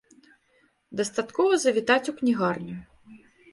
Дастаткова 1.01 1.61
завітаць 1.65 2.09
у 2.15 2.17
кнігарню. 2.23 2.75